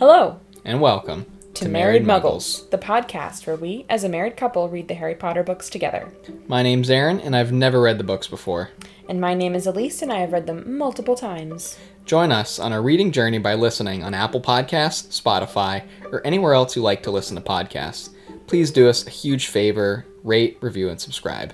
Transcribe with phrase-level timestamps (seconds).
[0.00, 4.88] Hello and welcome to, Married Muggles, the podcast where we, as a married couple, read
[4.88, 6.10] the Harry Potter books together.
[6.48, 8.70] My name's Aaron, and I've never read the books before.
[9.10, 11.78] And my name is Elise, and I have read them multiple times.
[12.06, 16.74] Join us on our reading journey by listening on Apple Podcasts, Spotify, or anywhere else
[16.74, 18.08] you like to listen to podcasts.
[18.46, 21.52] Please do us a huge favor rate, review, and subscribe.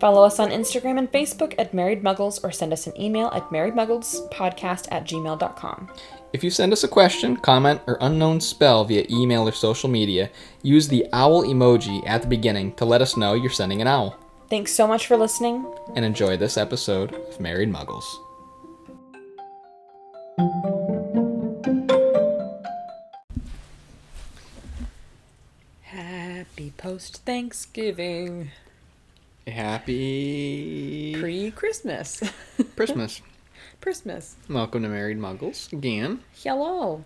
[0.00, 3.48] Follow us on Instagram and Facebook at Married Muggles or send us an email at
[3.50, 5.88] marriedmugglespodcast at gmail.com.
[6.32, 10.30] If you send us a question, comment, or unknown spell via email or social media,
[10.62, 14.18] use the owl emoji at the beginning to let us know you're sending an owl.
[14.50, 15.66] Thanks so much for listening.
[15.94, 18.04] And enjoy this episode of Married Muggles.
[25.82, 28.50] Happy post Thanksgiving.
[29.46, 32.22] Happy Pre Christmas.
[32.74, 33.20] Christmas.
[33.90, 34.34] Christmas.
[34.50, 36.18] Welcome to Married Muggles again.
[36.42, 37.04] Hello.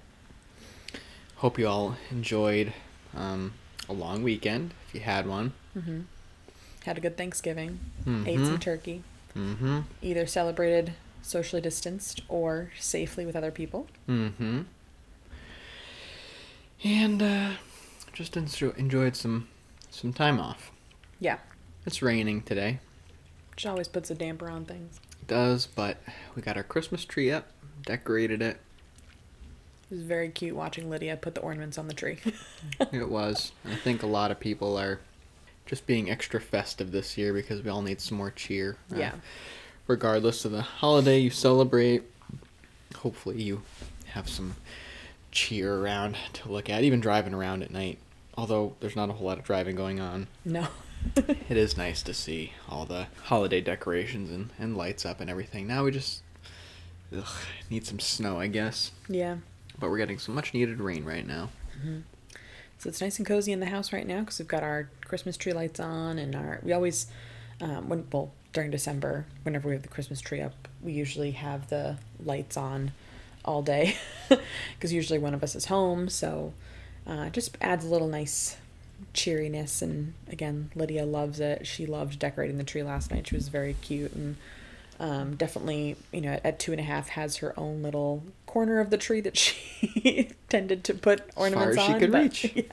[1.37, 2.73] Hope you all enjoyed
[3.15, 3.53] um,
[3.87, 5.53] a long weekend if you had one.
[5.77, 6.01] Mm-hmm.
[6.87, 7.81] Had a good Thanksgiving.
[8.07, 8.27] Mhm.
[8.27, 9.03] Ate some turkey.
[9.37, 9.81] Mm-hmm.
[10.01, 13.87] Either celebrated socially distanced or safely with other people.
[14.09, 14.63] Mm-hmm.
[16.83, 17.51] And uh,
[18.15, 19.49] just enjo- enjoyed some
[19.91, 20.71] some time off.
[21.21, 21.41] Yeah.
[21.85, 22.79] It's raining today.
[23.51, 24.99] Which always puts a damper on things.
[25.27, 25.99] Does, but
[26.35, 27.49] we got our Christmas tree up,
[27.85, 28.59] decorated it.
[29.91, 32.19] It was very cute watching Lydia put the ornaments on the tree.
[32.93, 33.53] It was.
[33.65, 35.01] I think a lot of people are
[35.67, 38.77] just being extra festive this year because we all need some more cheer.
[38.93, 39.13] Uh, yeah.
[39.87, 42.03] regardless of the holiday you celebrate,
[42.97, 43.63] hopefully you
[44.07, 44.57] have some
[45.33, 47.99] cheer around to look at, even driving around at night.
[48.37, 50.67] Although there's not a whole lot of driving going on, No.
[51.17, 55.67] it is nice to see all the holiday decorations and, and lights up and everything.
[55.67, 56.23] Now we just
[57.17, 57.25] ugh,
[57.71, 58.91] need some snow, I guess.
[59.09, 59.37] yeah.
[59.79, 61.49] But we're getting some much needed rain right now.
[62.79, 65.37] So it's nice and cozy in the house right now because we've got our Christmas
[65.37, 67.07] tree lights on and our we always
[67.61, 71.69] um, when well during December whenever we have the Christmas tree up we usually have
[71.69, 72.93] the lights on
[73.45, 73.97] all day
[74.75, 76.53] because usually one of us is home so
[77.07, 78.57] uh, it just adds a little nice
[79.13, 83.49] cheeriness and again Lydia loves it she loved decorating the tree last night she was
[83.49, 84.37] very cute and
[84.99, 88.91] um, definitely you know at two and a half has her own little corner of
[88.91, 91.83] the tree that she tended to put ornaments on.
[91.91, 92.53] as she could but- reach.
[92.55, 92.65] yeah.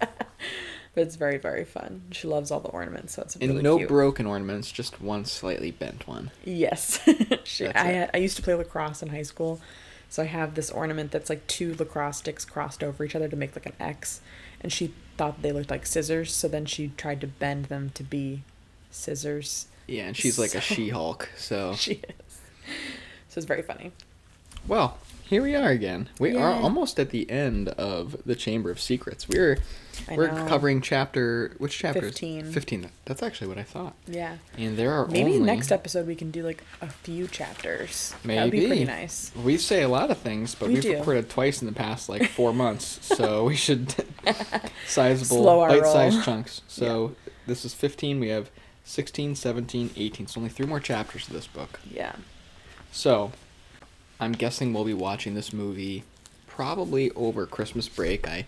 [0.93, 3.77] but it's very very fun she loves all the ornaments so it's And really no
[3.77, 6.31] cute broken ornaments, just one slightly bent one.
[6.43, 6.99] yes
[7.45, 9.61] she, I, I used to play lacrosse in high school
[10.09, 13.35] so i have this ornament that's like two lacrosse sticks crossed over each other to
[13.35, 14.21] make like an x
[14.61, 18.03] and she thought they looked like scissors so then she tried to bend them to
[18.03, 18.43] be
[18.91, 19.67] scissors.
[19.87, 22.39] Yeah, and she's like a She-Hulk, so she is.
[23.29, 23.91] So it's very funny.
[24.67, 26.09] Well, here we are again.
[26.19, 29.27] We are almost at the end of the Chamber of Secrets.
[29.27, 29.57] We're
[30.07, 30.47] I we're know.
[30.47, 32.01] covering chapter which chapter?
[32.01, 32.51] 15.
[32.51, 32.89] Fifteen.
[33.05, 33.95] That's actually what I thought.
[34.07, 38.13] yeah And there are maybe only, next episode we can do like a few chapters
[38.23, 40.85] Maybe that would be pretty nice We say a lot of things, but We have
[40.85, 43.93] recorded twice in the past like four months, so we should
[44.87, 45.81] sizable Slow our roll.
[45.81, 46.61] bite-sized chunks.
[46.67, 47.15] So
[47.47, 48.19] this is fifteen.
[48.19, 48.49] We have
[48.83, 50.27] 16, 17, 18.
[50.27, 51.79] So only three more chapters of this book.
[51.91, 52.15] yeah
[52.91, 53.33] So,
[54.19, 56.03] I'm guessing we'll be watching this movie
[56.47, 58.27] probably over Christmas break.
[58.27, 58.45] I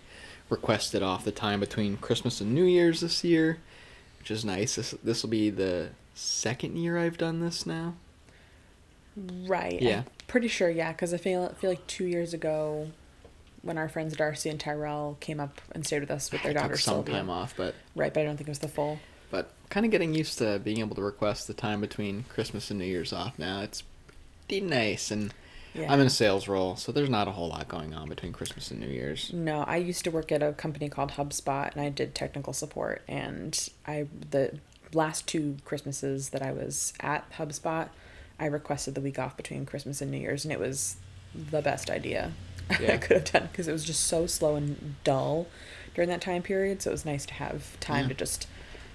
[0.49, 3.59] requested off the time between Christmas and New Year's this year,
[4.19, 4.75] which is nice.
[4.75, 7.93] This this will be the second year I've done this now.
[9.15, 9.81] Right.
[9.81, 9.99] Yeah.
[9.99, 12.89] I'm pretty sure, yeah, because I feel feel like two years ago,
[13.61, 16.53] when our friends Darcy and Tyrell came up and stayed with us with their I
[16.53, 17.15] daughter took some Sylvia.
[17.15, 18.99] time off, but Right, but I don't think it was the full.
[19.29, 22.79] but kind of getting used to being able to request the time between Christmas and
[22.79, 23.61] New Year's off now.
[23.61, 23.83] It's
[24.47, 25.33] pretty nice, and
[25.73, 25.91] Yeah.
[25.91, 28.71] I'm in a sales role, so there's not a whole lot going on between Christmas
[28.71, 29.31] and New Year's.
[29.33, 33.01] No, I used to work at a company called HubSpot, and I did technical support.
[33.07, 34.57] And I the
[34.93, 37.89] last two Christmases that I was at HubSpot,
[38.39, 40.95] I requested the week off between Christmas and New Year's, and it was
[41.35, 42.31] the best idea
[42.71, 45.45] I could have done because it was just so slow and dull
[45.93, 46.81] during that time period.
[46.81, 48.09] So it was nice to have time Yeah.
[48.09, 48.47] to just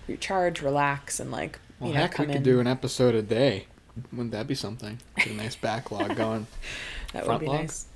[0.08, 2.42] recharge, relax, and like Well, you know heck, we could in.
[2.42, 3.66] do an episode a day.
[4.12, 4.98] Wouldn't that be something?
[5.16, 6.46] Get a nice backlog going.
[7.12, 7.60] that would be log?
[7.60, 7.86] nice.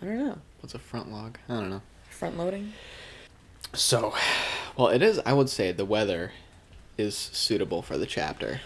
[0.00, 0.38] I don't know.
[0.60, 1.38] What's a front log?
[1.48, 1.82] I don't know.
[2.10, 2.72] Front loading.
[3.72, 4.14] So,
[4.76, 5.20] well, it is.
[5.26, 6.32] I would say the weather
[6.96, 8.60] is suitable for the chapter.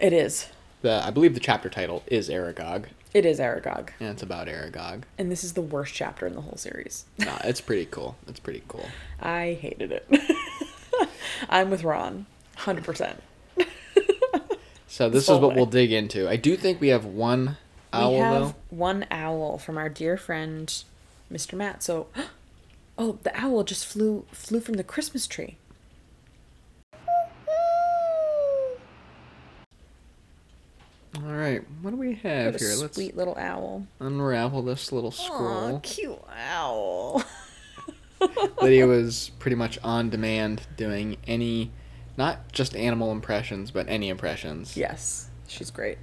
[0.00, 0.48] It is.
[0.82, 5.02] The I believe the chapter title is Aragog, It is Aragog, and it's about Aragog.
[5.18, 7.04] and this is the worst chapter in the whole series.
[7.18, 8.16] No, it's pretty cool.
[8.28, 8.86] It's pretty cool.
[9.20, 10.06] I hated it.
[11.48, 13.20] I'm with Ron, hundred percent.
[14.88, 16.28] So this This is what whole we'll dig into.
[16.28, 17.56] I do think we have one
[17.92, 18.54] owl we have though.
[18.70, 20.82] one owl from our dear friend
[21.32, 21.54] Mr.
[21.56, 21.82] Matt.
[21.82, 22.08] So,
[22.98, 25.56] oh, the owl just flew flew from the Christmas tree.
[31.16, 32.74] All right, what do we have What here?
[32.76, 33.86] Let's sweet little owl.
[33.98, 35.80] unravel this little scroll.
[35.80, 37.22] cute owl.
[38.62, 41.70] Lydia was pretty much on demand doing any,
[42.18, 44.76] not just animal impressions, but any impressions.
[44.76, 45.98] Yes, she's great.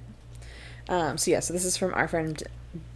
[0.88, 2.42] Um, so yeah, so this is from our friend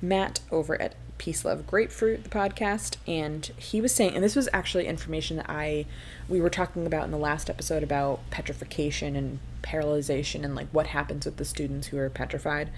[0.01, 4.49] Matt over at Peace Love Grapefruit, the podcast, and he was saying, and this was
[4.55, 5.85] actually information that I
[6.29, 10.89] we were talking about in the last episode about petrification and paralyzation and like what
[10.89, 12.71] happens with the students who are petrified.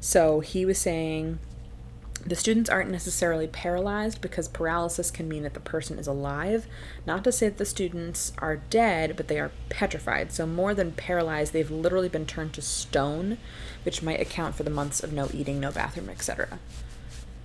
[0.00, 1.38] So he was saying
[2.26, 6.66] the students aren't necessarily paralyzed because paralysis can mean that the person is alive.
[7.06, 10.32] Not to say that the students are dead, but they are petrified.
[10.32, 13.38] So, more than paralyzed, they've literally been turned to stone,
[13.84, 16.58] which might account for the months of no eating, no bathroom, etc.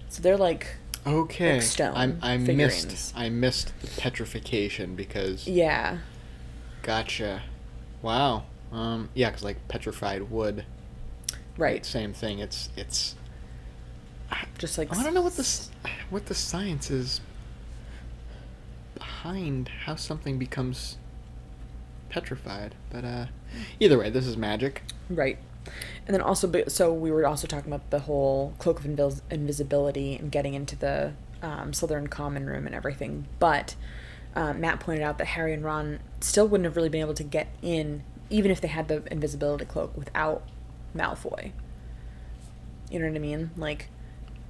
[0.10, 1.54] So, they're like, Okay.
[1.56, 3.14] Like stone I'm, I missed.
[3.16, 5.48] I missed the petrification because.
[5.48, 5.98] yeah,
[6.82, 7.44] Gotcha.
[8.02, 8.44] Wow.
[8.72, 9.10] Um.
[9.14, 10.66] Yeah, because like petrified wood.
[11.58, 11.86] right.
[11.86, 12.40] Same thing.
[12.40, 13.16] It's it's.
[14.58, 15.68] Just like, I don't know what the
[16.10, 17.22] what the science is
[18.96, 20.98] behind how something becomes
[22.10, 23.26] petrified, but uh,
[23.80, 24.84] either way, this is magic.
[25.10, 25.38] Right.
[26.06, 30.16] And then also, so we were also talking about the whole cloak of invis- invisibility
[30.16, 33.28] and getting into the um, Slytherin common room and everything.
[33.40, 33.76] But
[34.36, 37.24] um, Matt pointed out that Harry and Ron still wouldn't have really been able to
[37.24, 40.44] get in, even if they had the invisibility cloak, without
[40.96, 41.52] Malfoy.
[42.92, 43.52] You know what I mean?
[43.58, 43.90] Like,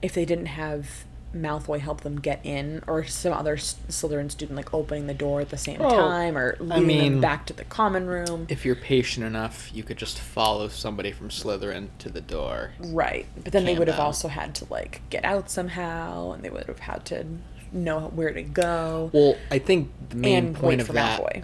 [0.04, 4.72] if they didn't have Malfoy help them get in, or some other Slytherin student like
[4.72, 7.64] opening the door at the same Oh, time, or I leading them back to the
[7.64, 8.46] common room.
[8.50, 12.74] If you're patient enough, you could just follow somebody from Slytherin to the door.
[12.80, 13.26] Right.
[13.44, 16.68] But then they would have also had to like get out somehow and they would
[16.68, 17.26] have had to
[17.72, 21.20] know where to go Well, I think the main point of that.
[21.20, 21.44] Malfoy.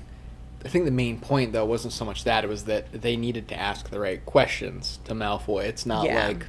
[0.63, 3.47] I think the main point though wasn't so much that it was that they needed
[3.47, 5.63] to ask the right questions to Malfoy.
[5.63, 6.27] It's not Yeah.
[6.27, 6.45] like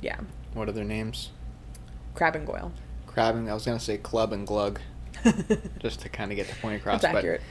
[0.00, 0.20] Yeah.
[0.54, 1.28] what are their names?
[2.14, 2.72] Crabbe and Goyle.
[3.06, 4.80] Crabbe and I was gonna say Club and Glug,
[5.78, 7.02] just to kind of get the point across.
[7.02, 7.42] That's but accurate.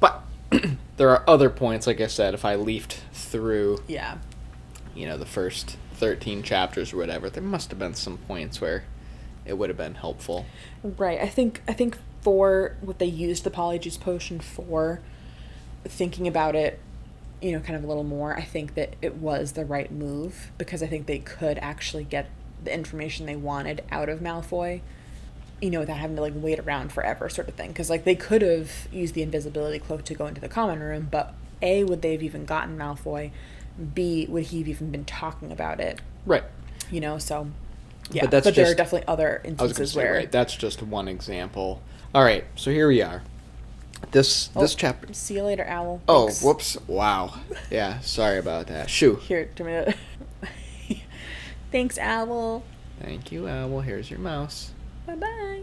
[0.00, 0.22] but
[0.96, 1.86] there are other points.
[1.86, 4.18] Like I said, if I leafed through, Yeah.
[4.94, 8.84] you know, the first thirteen chapters or whatever, there must have been some points where
[9.44, 10.46] it would have been helpful.
[10.82, 11.20] Right.
[11.20, 15.00] I think I think for what they used the polyjuice potion for,
[15.84, 16.78] thinking about it,
[17.40, 20.50] you know, kind of a little more, I think that it was the right move
[20.58, 22.28] because I think they could actually get
[22.64, 24.80] the information they wanted out of Malfoy,
[25.60, 27.68] you know, without having to like wait around forever, sort of thing.
[27.68, 31.08] Because like they could have used the invisibility cloak to go into the common room,
[31.10, 33.30] but a would they have even gotten Malfoy?
[33.94, 36.00] B would he have even been talking about it?
[36.26, 36.44] Right.
[36.90, 37.48] You know, so
[38.10, 38.22] yeah.
[38.22, 40.32] But that's there are just- definitely other instances say where right.
[40.32, 41.82] That's just one example.
[42.14, 42.44] All right.
[42.56, 43.22] So here we are.
[44.12, 45.12] This oh, this Oh, chapter.
[45.12, 46.00] See you later, owl.
[46.08, 46.42] Oh, Thanks.
[46.42, 46.76] whoops!
[46.86, 47.34] Wow.
[47.70, 47.98] Yeah.
[48.00, 48.88] Sorry about that.
[48.88, 49.16] Shoo.
[49.16, 49.84] Here, do me.
[51.70, 52.62] Thanks, owl.
[53.00, 53.80] Thank you, Owl.
[53.80, 54.72] Here's your mouse.
[55.06, 55.62] Bye bye.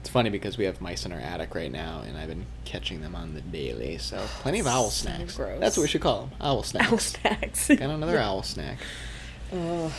[0.00, 3.00] It's funny because we have mice in our attic right now, and I've been catching
[3.02, 3.98] them on the daily.
[3.98, 5.36] So plenty of owl So snacks.
[5.36, 5.60] gross.
[5.60, 6.30] That's what we should call them.
[6.40, 6.92] Owl snacks.
[6.92, 7.68] Owl snacks.
[7.68, 8.78] Got another owl snack.
[9.52, 9.92] Ugh.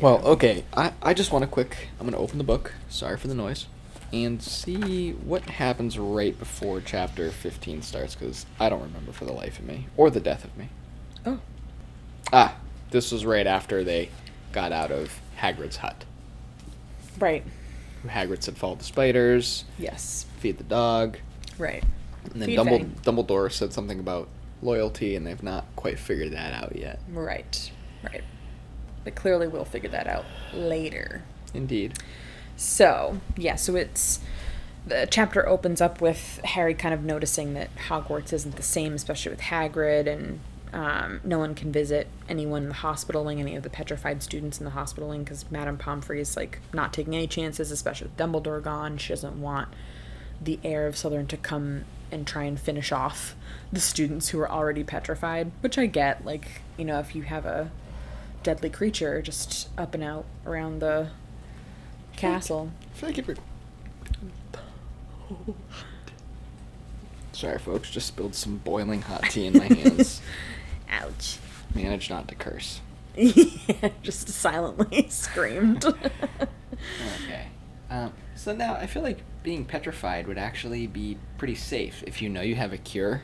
[0.00, 0.64] Well, okay.
[0.76, 1.88] I, I just want a quick.
[1.98, 2.74] I'm gonna open the book.
[2.88, 3.66] Sorry for the noise,
[4.12, 9.32] and see what happens right before chapter 15 starts, because I don't remember for the
[9.32, 10.68] life of me, or the death of me.
[11.24, 11.40] Oh,
[12.32, 12.56] Ah,
[12.90, 14.08] this was right after they
[14.52, 16.04] got out of Hagrid's hut.
[17.18, 17.44] right.
[18.06, 20.26] Hagrid said, "Follow the spiders, Yes.
[20.38, 21.18] feed the dog."
[21.58, 21.82] Right.
[22.32, 24.28] And then Dumbledore, Dumbledore said something about
[24.62, 27.00] loyalty, and they've not quite figured that out yet.
[27.08, 27.70] Right.
[28.04, 28.22] Right.
[29.04, 31.22] But clearly we'll figure that out later.
[31.54, 31.98] Indeed.
[32.56, 34.20] So, yeah, so it's
[34.86, 39.30] the chapter opens up with Harry kind of noticing that Hogwarts isn't the same, especially
[39.30, 40.40] with Hagrid, and
[40.72, 44.58] um, no one can visit anyone in the hospital wing, any of the petrified students
[44.58, 48.16] in the hospital wing, because Madame Pomfrey is like not taking any chances, especially with
[48.16, 48.96] Dumbledore gone.
[48.96, 49.68] She doesn't want
[50.40, 53.34] the heir of Slytherin to come and try and finish off
[53.72, 56.24] the students who are already petrified, which I get.
[56.24, 57.70] Like, you know, if you have a
[58.42, 61.08] deadly creature just up and out around the
[62.16, 62.70] castle.
[62.82, 63.36] I feel like you're...
[67.32, 67.90] Sorry, folks.
[67.90, 70.22] Just spilled some boiling hot tea in my hands.
[70.90, 71.38] Ouch.
[71.74, 72.80] Managed not to curse.
[73.14, 75.84] yeah, just silently screamed.
[75.84, 77.46] Okay.
[77.90, 82.28] Um, so now I feel like being petrified would actually be pretty safe if you
[82.28, 83.22] know you have a cure.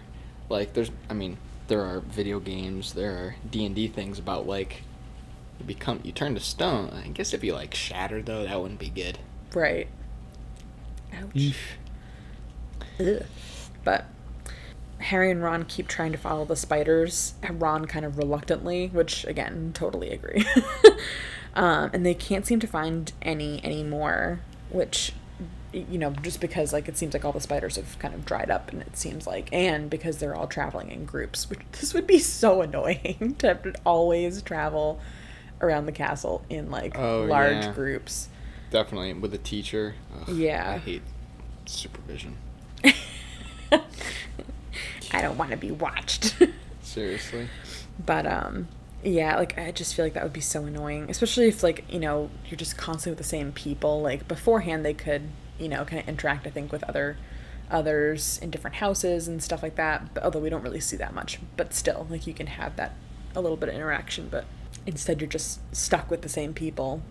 [0.49, 4.47] Like there's, I mean, there are video games, there are D and D things about
[4.47, 4.83] like
[5.63, 6.91] you become you turn to stone.
[6.91, 9.19] I guess if you like shattered though, that wouldn't be good.
[9.55, 9.89] Right.
[11.15, 11.55] Ouch.
[13.01, 13.23] Ugh.
[13.85, 14.07] But
[14.99, 17.35] Harry and Ron keep trying to follow the spiders.
[17.51, 20.45] Ron kind of reluctantly, which again, totally agree.
[21.55, 24.41] um, and they can't seem to find any anymore,
[24.71, 25.13] which
[25.73, 28.51] you know, just because like it seems like all the spiders have kind of dried
[28.51, 32.07] up, and it seems like, and because they're all traveling in groups, which this would
[32.07, 35.01] be so annoying to have to always travel
[35.63, 37.73] around the castle in like Oh, large yeah.
[37.73, 38.29] groups.
[38.71, 39.95] Definitely with a teacher.
[40.21, 40.73] Ugh, Yeah.
[40.73, 41.03] I hate
[41.67, 42.37] supervision.
[45.13, 46.37] I don't want to be watched.
[46.83, 47.49] Seriously.
[48.05, 48.69] but um
[49.05, 51.99] yeah, like I just feel like that would be so annoying, especially if like, you
[51.99, 54.01] know, you're just constantly with the same people.
[54.01, 55.23] Like beforehand they could,
[55.59, 57.17] you know, kind of interact I think with other
[57.71, 60.15] others in different houses and stuff like that.
[60.15, 62.95] But although we don't really see that much, but still like you can have that
[63.35, 64.45] a little bit of interaction, but
[64.87, 67.03] instead you're just stuck with the same people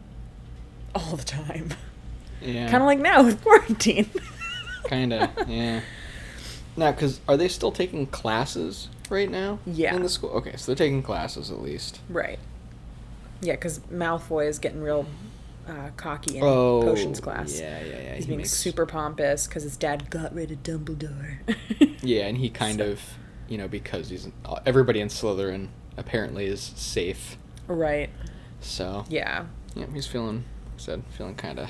[0.95, 1.69] all the time.
[2.41, 2.69] Yeah.
[2.69, 4.09] Kind of like now with quarantine.
[4.85, 5.31] Kinda.
[5.47, 5.81] yeah.
[6.75, 9.59] Now, because are they still taking classes right now?
[9.65, 9.95] Yeah.
[9.95, 10.31] In the school.
[10.31, 11.99] Okay, so they're taking classes at least.
[12.09, 12.39] Right.
[13.41, 15.05] Yeah, because Malfoy is getting real
[15.67, 16.81] uh, cocky in oh.
[16.81, 17.59] potions class.
[17.59, 18.15] Yeah, yeah, yeah.
[18.15, 21.37] He's he being makes- super pompous because his dad got rid of Dumbledore.
[22.03, 23.01] Yeah, and he kind So- of,
[23.47, 24.27] you know, because he's
[24.65, 27.37] everybody in Slytherin apparently is safe.
[27.67, 28.09] Right.
[28.59, 29.45] So Yeah.
[29.75, 31.69] yeah, he's feeling, like I said, feeling kind of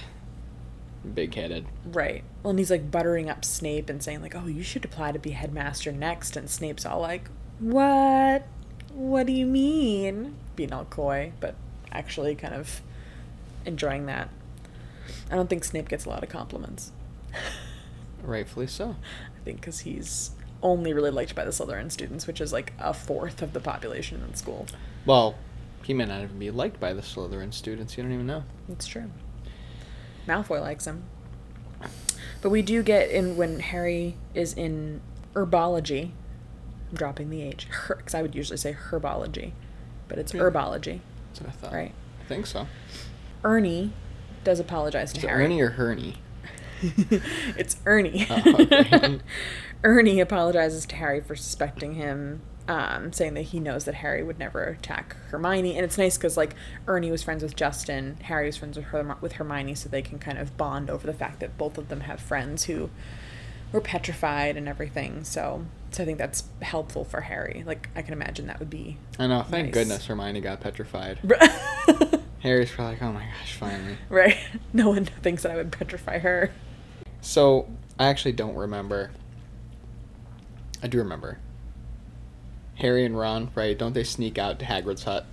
[1.16, 1.66] big-headed.
[1.86, 2.24] Right.
[2.44, 5.20] Well, and he's like buttering up Snape and saying like, "Oh, you should apply to
[5.20, 7.30] be headmaster next." And Snape's all like,
[7.60, 8.46] "What?
[8.94, 11.56] What do you mean?" Being all coy, but
[11.92, 12.82] actually kind of
[13.66, 14.30] enjoying that.
[15.32, 16.92] I don't think Snape gets a lot of compliments.
[18.24, 18.96] Rightfully so.
[19.40, 20.32] I think because he's
[20.62, 24.22] only really liked by the Slytherin students, which is like a fourth of the population
[24.28, 24.68] in school.
[25.06, 25.36] Well,
[25.84, 27.98] he may not even be liked by the Slytherin students.
[27.98, 28.44] You don't even know.
[28.70, 29.10] It's true.
[30.28, 31.04] Malfoy likes him.
[32.42, 35.02] But we do get in when Harry is in
[35.34, 36.12] herbology.
[36.90, 37.68] I'm dropping the H.
[37.88, 39.52] Because I would usually say herbology.
[40.08, 40.42] But it's Yeah.
[40.42, 41.74] herbology, That's what I thought.
[41.74, 41.94] right?
[42.20, 42.68] I think so.
[43.44, 43.94] Ernie
[44.44, 45.46] does apologize to Is Harry.
[45.46, 46.16] Ernie or Herney?
[47.58, 48.26] it's Ernie.
[48.30, 49.20] Oh, okay.
[49.84, 54.40] Ernie apologizes to Harry for suspecting him, um, saying that he knows that Harry would
[54.40, 55.76] never attack Hermione.
[55.76, 56.56] And it's nice because like
[56.88, 60.20] Ernie was friends with Justin, Harry was friends with her with Hermione, so they can
[60.20, 62.90] kind of bond over the fact that both of them have friends who
[63.74, 65.26] were petrified and everything.
[65.26, 67.64] So, so I think that's helpful for Harry.
[67.68, 68.98] Like I can imagine that would be.
[69.20, 69.44] I know.
[69.44, 69.74] Thank Nice.
[69.74, 71.20] goodness Hermione got petrified.
[72.40, 73.98] Harry's probably like, oh my gosh, finally.
[74.10, 74.38] right.
[74.74, 76.52] No one thinks that I would petrify her.
[77.20, 77.68] So
[78.00, 79.12] I actually don't remember.
[80.82, 81.38] I do remember.
[82.82, 83.78] Harry and Ron, right?
[83.78, 85.26] Don't they sneak out to Hagrid's hut?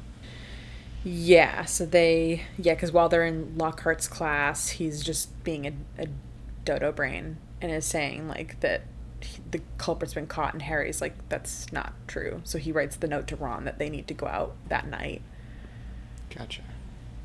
[1.05, 6.07] Yeah, so they yeah, because while they're in Lockhart's class, he's just being a, a
[6.65, 8.83] dodo brain and is saying like that
[9.21, 12.43] he, the culprit's been caught, and Harry's like that's not true.
[12.45, 15.23] So he writes the note to Ron that they need to go out that night
[16.35, 16.63] Gotcha.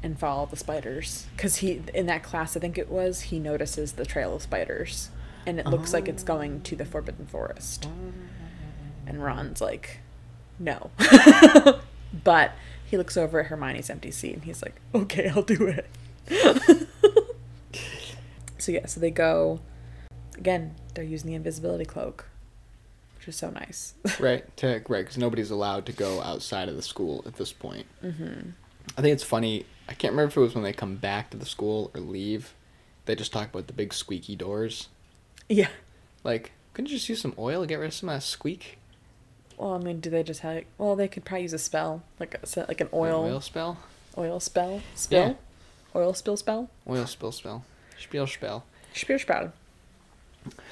[0.02, 3.94] and follow the spiders because he in that class I think it was he notices
[3.94, 5.10] the trail of spiders
[5.46, 6.28] and it looks like it's oh.
[6.28, 7.88] going to the Forbidden Forest,
[9.06, 10.00] and Ron's like,
[10.60, 10.92] no,
[12.24, 12.54] but
[12.86, 15.90] he looks over at Hermione's empty seat and he's like, okay, I'll do it.
[18.58, 19.60] so yeah, so they go
[20.38, 20.76] again.
[20.94, 22.30] They're using the invisibility cloak,
[23.18, 23.96] which is so nice.
[24.20, 27.88] right, to, right, because nobody's allowed to go outside of the school at this point.
[28.04, 28.52] Mm-hmm.
[28.98, 29.66] I think it's funny.
[29.90, 32.54] I can't remember if it was when they come back to the school or leave.
[33.06, 34.88] They just talk about the big squeaky doors.
[35.50, 35.70] yeah.
[36.24, 38.78] Like, couldn't you just use some oil to get rid of some of that squeak?
[39.64, 40.64] Well, I mean, do they just have?
[40.78, 43.78] Well, they could probably use a spell, like a, like an An oil oil spell?
[44.18, 45.38] oil spell spill,
[45.96, 46.70] oil spill spell.
[46.88, 47.64] Oil spill spell.
[47.98, 48.66] Spiel spell.
[48.94, 49.54] Spearspell.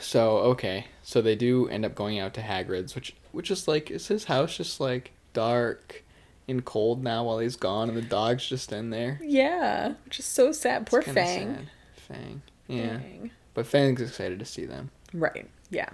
[0.01, 3.89] So okay, so they do end up going out to Hagrid's, which which is like
[3.89, 6.03] is his house just like dark
[6.49, 9.21] and cold now while he's gone, and the dog's just in there.
[9.23, 10.85] Yeah, which is so sad.
[10.85, 11.13] Poor Fang.
[11.55, 11.69] sad.
[11.95, 12.41] Fang.
[12.67, 13.31] Yeah, Fang.
[13.53, 14.91] but Fang's excited to see them.
[15.13, 15.47] Right.
[15.69, 15.87] Yeah.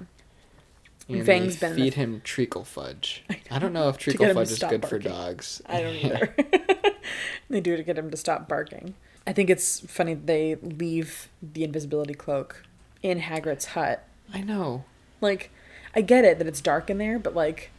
[1.10, 3.24] And they been the- feed him treacle fudge.
[3.52, 5.62] I don't know if treacle get him to fudge is good for dogs.
[5.66, 6.36] I don't either.
[7.50, 8.96] they do it to get him to stop barking.
[9.26, 12.64] I think it's funny they leave the invisibility cloak
[13.04, 14.06] in Hagrid's hut.
[14.34, 14.86] I know.
[15.22, 15.52] Like,
[15.96, 17.72] I get it that it's dark in there, but like,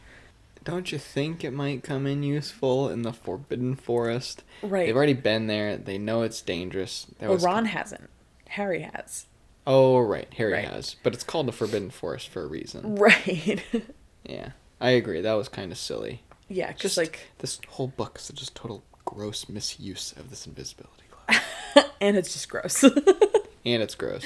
[0.63, 4.43] Don't you think it might come in useful in the Forbidden Forest?
[4.61, 4.85] right.
[4.85, 5.77] They've already been there.
[5.77, 7.07] They know it's dangerous.
[7.19, 8.09] That well, was Ron hasn't.
[8.49, 9.25] Harry has.
[9.71, 10.65] Oh right, Harry Right.
[10.67, 12.95] has, but it's called the Forbidden Forest for a reason.
[12.95, 13.63] Right.
[14.25, 14.49] Yeah,
[14.81, 15.21] I agree.
[15.21, 16.21] That was kind of silly.
[16.49, 21.85] yeah, Just like, this whole book is just total gross misuse of this invisibility cloak.
[22.01, 22.83] and it's just gross.
[22.83, 24.23] and it's gross.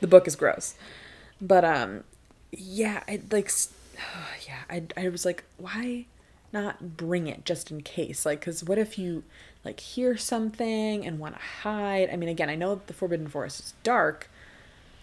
[0.00, 0.74] the book is gross.
[1.40, 2.04] But um
[2.52, 3.72] yeah, I like s-
[4.48, 6.06] yeah, I I was like why
[6.52, 8.26] not bring it just in case?
[8.26, 9.22] Like cuz what if you
[9.64, 12.10] like hear something and want to hide?
[12.10, 14.28] I mean, again, I know the Forbidden Forest is dark,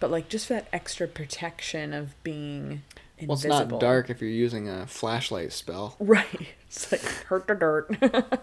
[0.04, 2.82] but like just for that extra protection of being
[3.22, 5.96] Well, it's not dark if you're using a flashlight spell.
[5.98, 6.48] Right.
[6.66, 8.40] It's like hurt the dirt.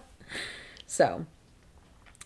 [0.88, 1.26] so,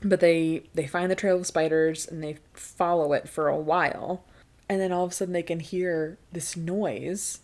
[0.01, 4.24] but they they find the trail of spiders and they follow it for a while,
[4.70, 7.39] and then all of a sudden they can hear this noise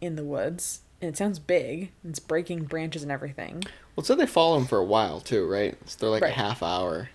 [0.00, 1.90] in the woods, and it sounds big.
[2.02, 3.64] And it's breaking branches and everything.
[3.94, 5.76] Well, so they follow him for a while too, right?
[5.84, 6.32] So they're like Right.
[6.32, 7.10] a half hour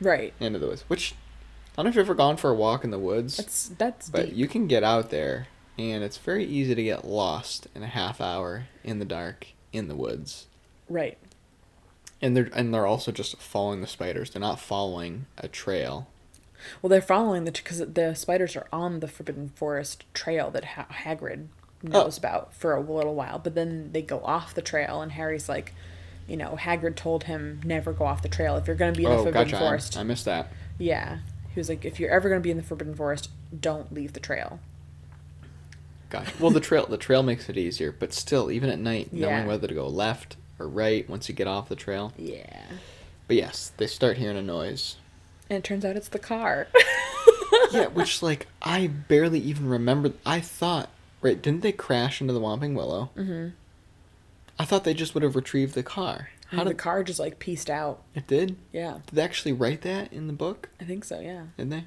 [0.00, 0.34] Right.
[0.38, 0.84] into the woods.
[0.86, 1.14] Which
[1.76, 4.26] don't know if you've ever gone for a walk in the woods, That's that's but
[4.26, 4.36] deep.
[4.36, 5.46] you can get out there,
[5.78, 9.88] and it's very easy to get lost in a half hour in the dark in
[9.88, 10.46] the woods.
[10.88, 11.18] right.
[12.22, 14.28] And they're and they're also just following the spiders.
[14.30, 16.06] They're not following a trail.
[16.82, 20.86] Well, they're following the because the spiders are on the Forbidden Forest trail that ha-
[20.90, 21.46] Hagrid
[21.86, 21.88] oh.
[21.88, 25.48] knows about for a little while, but then they go off the trail, and Harry's
[25.48, 25.72] like,
[26.28, 29.04] you know, Hagrid told him never go off the trail if you're going to be
[29.06, 29.56] in the oh, Forbidden gotcha.
[29.56, 29.96] I- Forest.
[29.96, 30.52] I missed that.
[30.76, 31.20] Yeah,
[31.54, 34.12] he was like, if you're ever going to be in the Forbidden Forest, don't leave
[34.12, 34.60] the trail.
[36.08, 36.32] Gotcha.
[36.40, 39.30] Well, the trail the trail makes it easier, but still, even at night, Yeah.
[39.30, 42.12] knowing whether to go left or right once you get off the trail.
[42.18, 42.62] Yeah,
[43.28, 44.96] But yes, they start hearing a noise.
[45.48, 46.66] and it turns out it's the car.
[47.72, 50.12] yeah, which like I barely even remember.
[50.26, 50.88] I thought,
[51.22, 51.40] right?
[51.40, 53.10] Didn't they crash into the Whomping Willow?
[53.16, 53.48] Mm-hmm.
[54.58, 56.30] I thought they just would have retrieved the car.
[56.50, 58.02] How did the car just like pieced out?
[58.14, 58.56] it did?
[58.72, 60.68] Yeah, Did they actually write that in the book?
[60.80, 61.20] I think so.
[61.20, 61.44] Yeah.
[61.56, 61.84] Didn't they?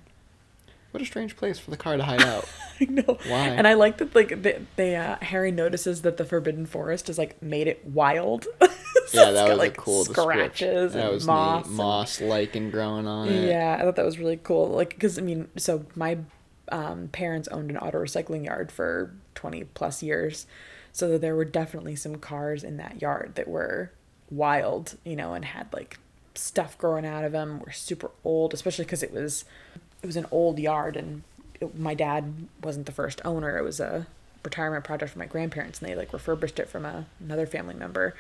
[0.92, 2.48] What a strange place for the car to hide out.
[2.80, 3.18] I know.
[3.28, 3.48] Why?
[3.48, 7.18] And I like that like they, they uh, Harry notices that the Forbidden Forest has
[7.18, 8.46] like made it wild.
[9.08, 10.94] So yeah, it's that got, was like a cool scratches.
[10.94, 11.64] That and was moss.
[11.66, 11.68] neat.
[11.68, 13.48] and- Moss lichen growing on it.
[13.48, 14.70] Yeah, I thought that was really cool.
[14.70, 16.18] Like, because I mean, so my
[16.72, 20.48] um, parents owned an auto recycling yard for twenty plus years,
[20.92, 23.92] so there were definitely some cars in that yard that were
[24.36, 26.00] wild, you know, and had like
[26.36, 27.60] stuff growing out of them.
[27.60, 29.46] Were super old, especially because it was
[30.02, 31.24] it was an old yard, and
[31.60, 33.58] it, my dad wasn't the first owner.
[33.58, 34.08] It was a
[34.44, 38.16] retirement project for my grandparents, and they like refurbished it from a, another family member.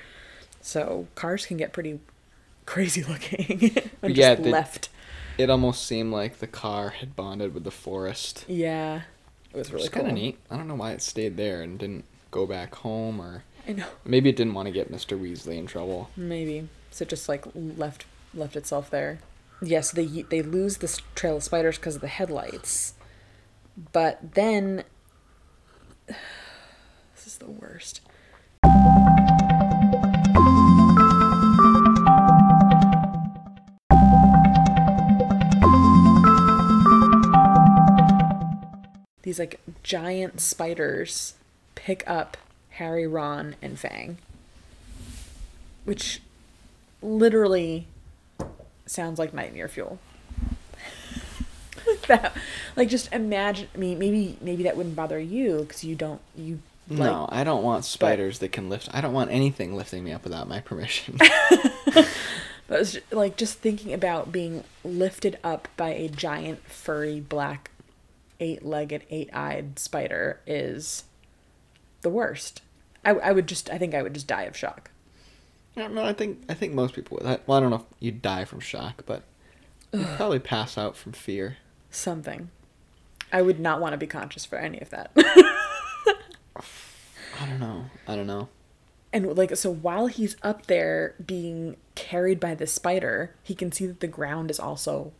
[0.61, 1.99] So cars can get pretty
[2.65, 3.71] crazy looking
[4.03, 4.89] Yeah, just they- left.
[5.35, 8.45] It almost seemed like the car had bonded with the forest.
[8.47, 9.01] Yeah,
[9.51, 10.37] it was really is kind of neat.
[10.51, 13.87] I don't know why it stayed there and didn't go back home, or I know,
[14.05, 15.19] maybe it didn't want to get Mr.
[15.19, 16.09] Weasley in trouble.
[16.17, 17.03] maybe so.
[17.03, 19.19] it Just like left left itself there.
[19.61, 22.93] Yes, they they lose this trail of spiders because of the headlights,
[23.93, 24.83] but then
[26.07, 28.01] this is the worst.
[39.23, 41.35] These like giant spiders
[41.75, 42.35] pick up
[42.73, 44.17] Harry, Ron, and Fang,
[45.85, 46.21] which
[47.01, 47.87] literally
[48.85, 49.99] sounds like nightmare fuel.
[51.87, 52.35] like that,
[52.75, 53.67] like just imagine.
[53.73, 56.59] I mean, maybe maybe that wouldn't bother you because you don't you
[56.89, 58.89] like no, I don't want spiders that can lift.
[58.93, 61.17] I don't want anything lifting me up without my permission.
[62.67, 67.71] But it's ju- like just thinking about being lifted up by a giant furry black
[68.39, 71.03] eight-legged, eight-eyed spider is
[72.03, 72.61] the worst.
[73.03, 74.91] I, I would just I think I would just die of shock.
[75.75, 77.27] Yeah, no, I think I think most people would.
[77.27, 79.23] I, well, I don't know if you'd die from shock, but
[79.91, 81.57] you'd probably pass out from fear.
[81.89, 82.49] Something.
[83.31, 85.11] I would not want to be conscious for any of that.
[85.17, 85.87] I
[87.47, 87.85] don't know.
[88.07, 88.49] I don't know.
[89.11, 93.87] and like so while he's up there being carried by the spider, he can see
[93.87, 95.11] that the ground is also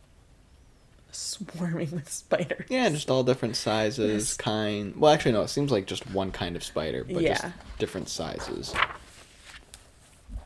[1.14, 2.66] swarming with spiders.
[2.68, 4.36] Yeah, just all different sizes, Yes.
[4.36, 4.96] kind.
[4.96, 5.42] Well, actually, no.
[5.42, 7.44] It seems like just one kind of spider, but just
[7.78, 8.74] different sizes.
[8.76, 10.38] I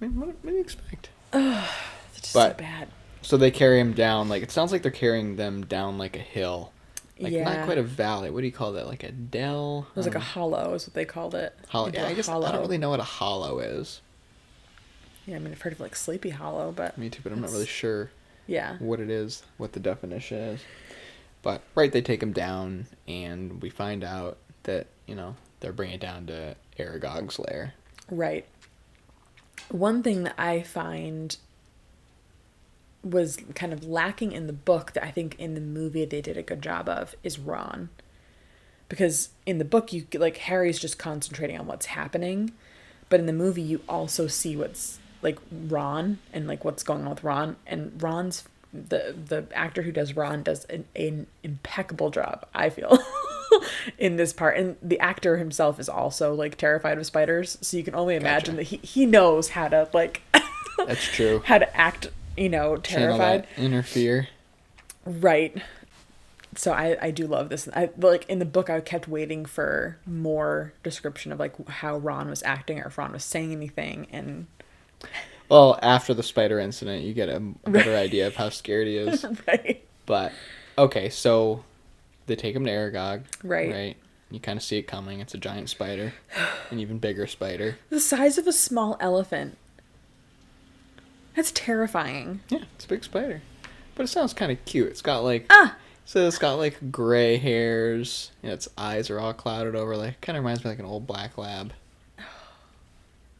[0.00, 1.10] mean, what, what do you expect?
[1.32, 2.88] It's just But- so bad.
[3.24, 4.28] So they carry him down.
[4.28, 6.72] Like it sounds like they're carrying them down like a hill,
[7.20, 7.44] like Yeah.
[7.44, 8.30] not quite a valley.
[8.30, 8.88] What do you call that?
[8.88, 9.86] Like a dell?
[9.90, 11.56] It was like a Um, hollow, is what they called it.
[11.68, 11.90] hollow.
[11.94, 14.00] Yeah, I guess I don't really know what a hollow is.
[15.24, 17.52] Yeah, I mean, I've heard of like Sleepy Hollow, but Me too, but I'm not
[17.52, 18.10] really sure
[18.52, 20.60] yeah, what it is, what the definition is.
[21.40, 25.94] But right, they take him down, and we find out that you know they're bringing
[25.94, 27.72] it down to Aragog's lair.
[28.10, 28.44] right.
[29.70, 31.34] One thing that I find
[33.02, 36.36] was kind of lacking in the book that I think in the movie they did
[36.36, 37.88] a good job of is Ron.
[38.90, 42.52] Because in the book you like Harry's just concentrating on what's happening,
[43.08, 47.10] but in the movie you also see what's like Ron and like what's going on
[47.10, 52.46] with Ron and Ron's the the actor who does Ron does an, an impeccable job.
[52.54, 52.98] I feel.
[53.98, 57.84] in this part and the actor himself is also like terrified of spiders so you
[57.84, 58.70] can only imagine Gotcha.
[58.70, 60.22] that he, he knows how to like
[60.86, 61.42] That's true.
[61.44, 64.28] how to act you know terrified interfere.
[65.04, 65.60] Right.
[66.54, 67.68] So I, I do love this.
[67.74, 72.28] I like in the book I kept waiting for more description of like how Ron
[72.28, 74.46] was acting or if Ron was saying anything and
[75.48, 79.24] Well, after the spider incident, you get a better idea of how scared he is.
[79.46, 79.86] right.
[80.06, 80.32] But
[80.78, 81.64] okay, so
[82.26, 83.24] they take him to Aragog.
[83.44, 83.70] Right.
[83.70, 83.96] Right.
[84.30, 85.20] You kind of see it coming.
[85.20, 86.14] It's a giant spider,
[86.70, 87.76] an even bigger spider.
[87.90, 89.58] The size of a small elephant.
[91.36, 92.40] That's terrifying.
[92.48, 93.42] Yeah, it's a big spider,
[93.94, 94.88] but it sounds kind of cute.
[94.88, 98.30] It's got like Ah, so it's got like gray hairs.
[98.42, 99.96] And its eyes are all clouded over.
[99.96, 101.74] Like kind of reminds me of like an old black lab.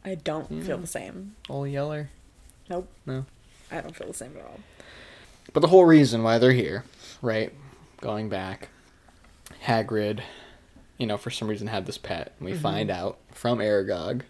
[0.05, 1.35] I don't feel the same.
[1.49, 2.09] Old yeller.
[2.69, 2.89] Nope.
[3.05, 3.25] No.
[3.71, 4.59] I don't feel the same at all.
[5.53, 6.83] But the whole reason why they're here,
[7.21, 7.53] right?
[8.01, 8.69] Going back,
[9.65, 10.21] Hagrid,
[10.97, 12.33] you know, for some reason had this pet.
[12.39, 12.61] And we mm-hmm.
[12.61, 14.21] find out from Aragog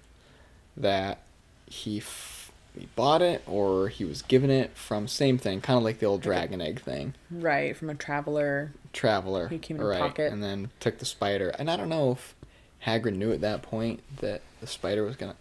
[0.77, 1.19] that
[1.65, 5.83] he f- he bought it or he was given it from same thing, kind of
[5.83, 7.13] like the old dragon egg thing.
[7.29, 8.73] Right, from a traveler.
[8.93, 9.99] Traveler, He came in right?
[9.99, 10.31] pocket.
[10.31, 11.49] And then took the spider.
[11.49, 12.35] And I don't know if
[12.85, 15.35] Hagrid knew at that point that the spider was gonna.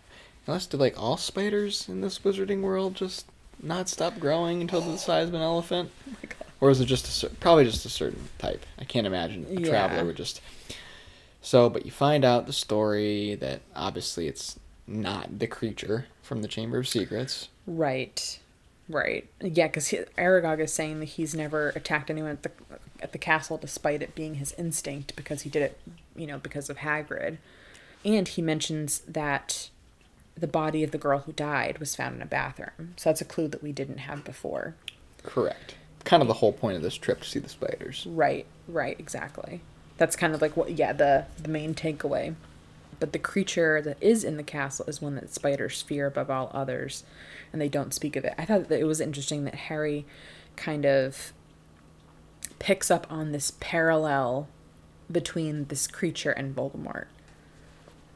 [0.47, 3.27] Unless did like all spiders in this wizarding world just
[3.63, 5.91] not stop growing until the size of an elephant?
[6.07, 6.37] Oh my god.
[6.61, 8.65] Or is it just a cer- probably just a certain type?
[8.79, 9.69] I can't imagine a Yeah.
[9.69, 10.41] traveler would just.
[11.41, 16.47] So, but you find out the story that obviously it's not the creature from the
[16.49, 17.49] Chamber of Secrets.
[17.67, 18.39] Right.
[18.89, 19.29] Right.
[19.41, 22.51] Yeah, because Aragog is saying that he's never attacked anyone at the
[23.01, 25.79] at the castle, despite it being his instinct, because he did it,
[26.15, 27.39] you know, because of Hagrid.
[28.05, 29.69] And he mentions that
[30.37, 32.95] the body of the girl who died was found in a bathroom.
[32.97, 34.75] So that's a clue that we didn't have before.
[35.23, 35.77] Correct.
[36.05, 38.07] Kind of the whole point of this trip to see the spiders.
[38.09, 38.47] Right.
[38.67, 38.99] Right.
[38.99, 39.61] Exactly.
[39.99, 40.73] That's kind of like what.
[40.73, 40.93] Yeah.
[40.93, 42.35] The the main takeaway.
[42.99, 46.51] But the creature that is in the castle is one that spiders fear above all
[46.55, 47.03] others,
[47.53, 48.33] and they don't speak of it.
[48.39, 50.07] I thought that it was interesting that Harry
[50.55, 51.33] kind of
[52.61, 54.49] picks up on this parallel
[55.11, 57.07] between this creature and Voldemort,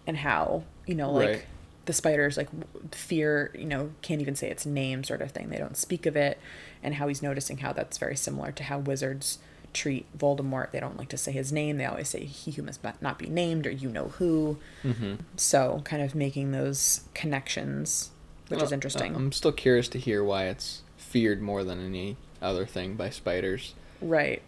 [0.07, 1.45] and how you know like Right.
[1.87, 2.49] The spiders like
[2.93, 5.49] fear you know can't even say its name sort of thing.
[5.49, 6.39] They don't speak of it,
[6.83, 9.39] and how he's noticing how that's very similar to how wizards
[9.73, 10.71] treat Voldemort.
[10.71, 11.77] They don't like to say his name.
[11.77, 14.59] They always say he who must not be named or you know who.
[14.83, 15.15] Mm-hmm.
[15.37, 18.11] So kind of making those connections,
[18.49, 19.15] which is interesting.
[19.15, 23.75] I'm still curious to hear why it's feared more than any other thing by spiders.
[24.01, 24.43] right.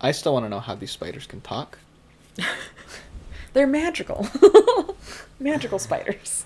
[0.00, 1.78] I still want to know how these spiders can talk.
[3.54, 4.28] They're magical.
[5.40, 6.44] magical spiders.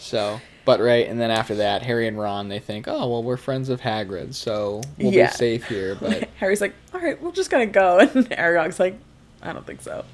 [0.00, 3.36] So, but right, and then after that, Harry and Ron they think, oh well, we're
[3.36, 5.28] friends of Hagrid, so we'll Yeah.
[5.28, 5.94] be safe here.
[5.94, 8.98] But Harry's like, all right, we're just gonna go, and Aragog's like,
[9.42, 10.04] I don't think so.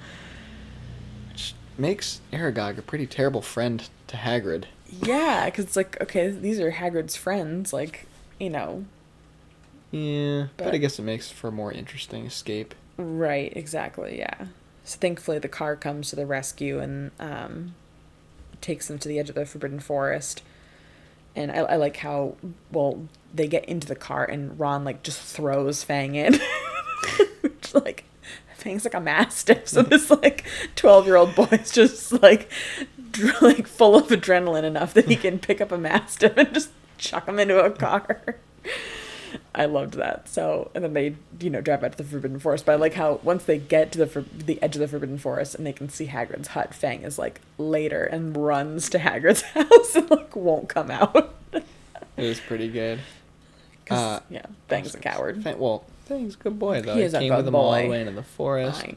[1.31, 4.65] which makes Aragog a pretty terrible friend to Hagrid.
[5.03, 8.07] Yeah, because it's like, okay, these are Hagrid's friends, like,
[8.39, 8.85] you know,
[9.91, 12.75] Yeah, but, But- I guess it makes for a more interesting escape.
[12.97, 14.47] Right, exactly, yeah.
[14.85, 17.75] So thankfully the car comes to the rescue and um,
[18.61, 20.43] takes them to the edge of the Forbidden Forest.
[21.35, 22.37] And I, I like how,
[22.73, 26.35] well, they get into the car and Ron, like, just throws Fang in.
[27.43, 28.05] Which, like,
[28.57, 29.69] Fang's like a mastiff.
[29.69, 29.91] So mm-hmm.
[29.91, 32.51] this, like, 12 year old boy is just, like,
[33.11, 36.71] dr- like, full of adrenaline enough that he can pick up a mastiff and just
[36.99, 38.37] chuck him into a car.
[39.57, 40.29] I loved that.
[40.29, 42.67] So, and then they, you know, drive out to the Forbidden Forest.
[42.67, 45.19] But I like how once they get to the for- the edge of the Forbidden
[45.19, 49.41] Forest and they can see Hagrid's hut, Fang is like later and runs to Hagrid's
[49.55, 51.35] house and like won't come out.
[51.53, 51.65] It
[52.29, 53.01] was pretty good.
[53.91, 55.43] Uh, yeah, Fang's a coward.
[55.43, 56.95] Fang, well, Fang's a good boy though.
[56.95, 58.89] He is a came good with them all the way into the forest, I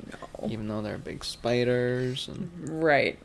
[0.41, 0.49] know.
[0.49, 2.49] even though they're big spiders, and
[2.83, 3.19] Right.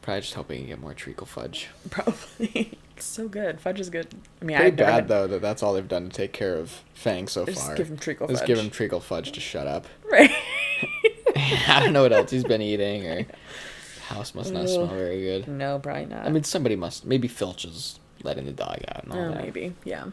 [0.00, 1.68] probably just hoping you get more treacle fudge.
[1.90, 2.78] Probably.
[3.02, 3.60] it's so good.
[3.60, 4.06] Fudge is good.
[4.40, 6.82] I mean, Pretty never bad though that that's all they've done to take care of
[6.94, 7.74] Fang so Just far.
[7.74, 8.46] give him treacle Just fudge.
[8.46, 9.86] give him treacle fudge to shut up.
[10.10, 10.30] Right.
[11.36, 13.26] I don't know what else he's been eating, or
[14.08, 15.48] house must not smell very good.
[15.48, 16.26] no, probably not.
[16.26, 17.06] I mean, somebody must.
[17.06, 19.42] Maybe Filch is letting the dog out and all oh, that.
[19.42, 19.74] maybe.
[19.84, 20.06] Yeah.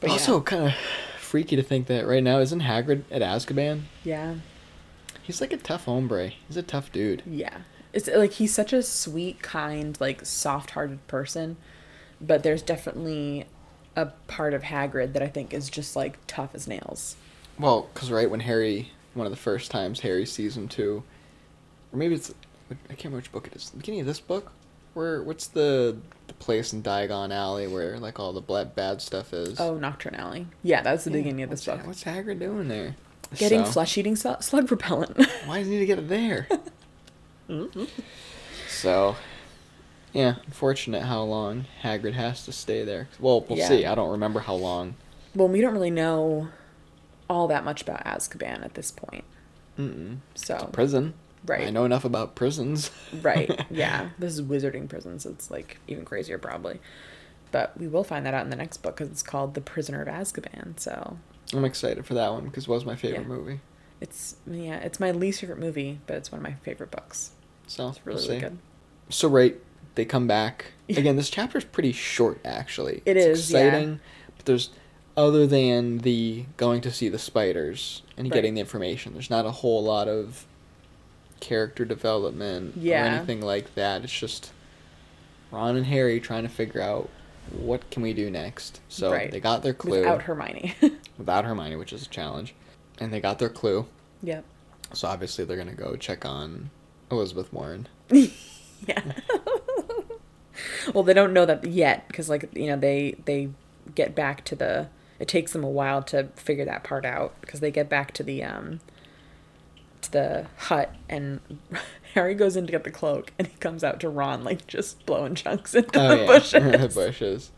[0.00, 0.74] But also, kind of
[1.18, 3.82] freaky to think that right now isn't Hagrid at Azkaban?
[4.04, 4.34] yeah.
[5.22, 6.28] He's like a tough hombre.
[6.46, 7.22] He's a tough dude.
[7.26, 7.58] Yeah.
[7.92, 11.56] It's like he's such a sweet, kind, like soft-hearted person,
[12.20, 13.46] but there's definitely
[13.94, 17.16] a part of Hagrid that I think is just like tough as nails.
[17.58, 21.02] Well, because right when Harry, one of the first times Harry sees him too,
[21.92, 22.32] or maybe it's,
[22.70, 23.70] I can't remember which book it is.
[23.70, 24.52] The beginning of this book,
[24.94, 29.32] Where what's the the place in Diagon Alley where like all the black bad stuff
[29.32, 29.58] is?
[29.60, 30.46] Oh, Knockturn Alley.
[30.62, 31.86] Yeah, that's the Yeah, beginning of this book.
[31.86, 32.96] What's Hagrid doing there?
[33.36, 35.16] Getting So, flesh-eating sl- slug repellent.
[35.46, 36.48] Why does he need to get it there?
[37.48, 37.84] Mm-hmm.
[38.68, 39.14] so,
[40.16, 43.08] yeah, unfortunate how long Hagrid has to stay there.
[43.20, 43.68] Well, we'll Yeah.
[43.68, 43.84] see.
[43.86, 44.94] I don't remember how long.
[45.34, 46.48] well, we don't really know
[47.28, 49.24] all that much about Azkaban at this point.
[49.78, 50.18] Mm-mm.
[50.34, 51.12] So, Prison.
[51.44, 51.66] Right.
[51.66, 52.90] I know enough about prisons.
[53.22, 53.64] right.
[53.70, 54.08] Yeah.
[54.18, 55.24] This is wizarding prisons.
[55.24, 56.80] so it's like even crazier probably.
[57.52, 60.02] But we will find that out in the next book because it's called The Prisoner
[60.02, 60.80] of Azkaban.
[60.80, 61.18] So
[61.52, 63.28] I'm excited for that one because it was my favorite Yeah.
[63.28, 63.60] movie.
[64.00, 67.30] it's yeah, it's my least favorite movie, but it's one of my favorite books.
[67.66, 68.58] So It's really, we'll really good.
[69.10, 69.56] So right,
[69.96, 71.16] they come back again.
[71.16, 73.02] This chapter is pretty short, actually.
[73.04, 73.58] It It's is, yeah.
[73.66, 74.00] exciting,
[74.36, 74.70] but there's
[75.16, 78.34] other than the going to see the spiders and Right.
[78.34, 79.12] getting the information.
[79.14, 80.46] There's not a whole lot of
[81.40, 83.02] character development Yeah.
[83.04, 84.04] or anything like that.
[84.04, 84.52] It's just
[85.50, 87.08] Ron and Harry trying to figure out
[87.52, 88.80] what can we do next.
[88.88, 89.30] So Right.
[89.30, 90.74] they got their clue Without Hermione.
[91.18, 92.54] without Hermione, which is a challenge,
[92.98, 93.86] and they got their clue.
[94.22, 94.44] yep.
[94.92, 96.70] So obviously they're gonna go check on
[97.10, 97.88] Elizabeth Warren.
[98.86, 99.00] Yeah.
[100.94, 103.50] well, they don't know that yet because, like, you know, they they
[103.94, 104.88] get back to the.
[105.18, 108.22] It takes them a while to figure that part out because they get back to
[108.22, 108.80] the um
[110.02, 111.40] to the hut and
[112.14, 115.04] Harry goes in to get the cloak and he comes out to Ron like just
[115.06, 116.52] blowing chunks into Oh the yeah, bushes.
[116.94, 117.50] the bushes.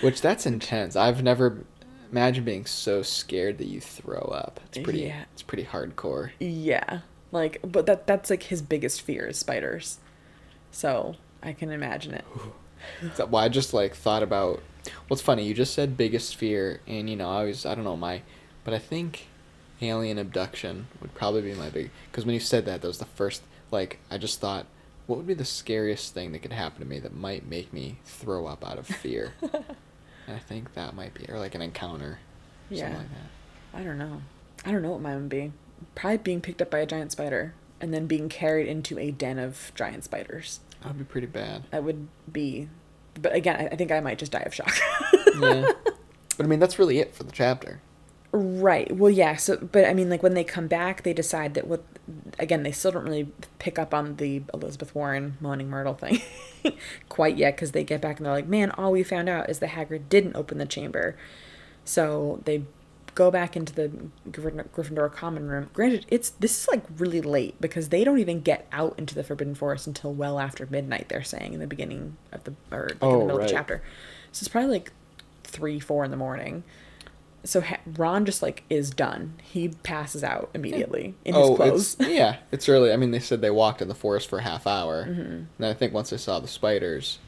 [0.00, 0.96] Which that's intense.
[0.96, 1.64] I've never
[2.10, 4.60] imagined being so scared that you throw up.
[4.66, 5.00] It's pretty.
[5.00, 5.24] Yeah.
[5.32, 6.30] It's pretty hardcore.
[6.38, 7.00] Yeah,
[7.32, 9.98] like, but that that's like his biggest fear is spiders.
[10.70, 12.24] So I can imagine it.
[13.18, 14.62] Well, I just like thought about.
[15.08, 15.44] What's funny?
[15.44, 18.22] You just said biggest fear, and you know, I was I don't know my,
[18.64, 19.28] but I think
[19.80, 21.90] alien abduction would probably be my big.
[22.10, 23.42] Because when you said that, that was the first.
[23.70, 24.66] Like I just thought,
[25.06, 27.98] what would be the scariest thing that could happen to me that might make me
[28.04, 29.34] throw up out of fear?
[29.42, 32.18] and I think that might be, or like an encounter.
[32.70, 32.84] Yeah.
[32.84, 33.80] Something like that.
[33.80, 34.22] I don't know.
[34.64, 35.52] I don't know what mine would be.
[35.94, 39.38] Probably being picked up by a giant spider and then being carried into a den
[39.38, 40.60] of giant spiders.
[40.84, 41.64] That would be pretty bad.
[41.72, 42.68] That would be.
[43.20, 44.72] But again, I- I think I might just die of shock.
[45.40, 45.72] yeah.
[46.36, 47.80] But I mean, that's really it for the chapter.
[48.32, 48.90] Right.
[48.96, 49.36] Well, yeah.
[49.36, 51.84] So, but I mean, like when they come back, they decide that what.
[52.40, 53.28] Again, they still don't really
[53.60, 56.20] pick up on the Elizabeth Warren moaning Myrtle thing
[57.08, 59.60] quite yet because they get back and they're like, man, all we found out is
[59.60, 61.16] that Hagrid didn't open the chamber.
[61.84, 62.64] So they
[63.14, 63.90] go back into the
[64.30, 65.70] Gryffindor, common room.
[65.72, 69.24] Granted, it's this is like really late because they don't even get out into the
[69.24, 71.08] Forbidden Forest until well after midnight.
[71.08, 73.52] They're saying in the beginning of the or like in Oh, the middle of the
[73.52, 73.82] chapter.
[74.32, 74.92] So it's probably like
[75.44, 76.64] three, four in the morning.
[77.46, 79.34] So ha- Ron just like is done.
[79.42, 81.96] He passes out immediately in his clothes.
[82.00, 82.90] Oh, it's yeah, it's early.
[82.92, 85.22] I mean, they said they walked in the forest for a half hour, Mm-hmm.
[85.58, 87.18] and I think once they saw the spiders,